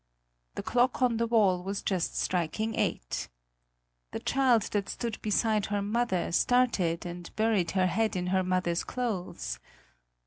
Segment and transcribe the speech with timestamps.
[0.55, 3.29] The clock on the wall was just striking eight.
[4.13, 8.83] The child that stood beside her mother, started and buried her head in her mother's
[8.83, 9.59] clothes.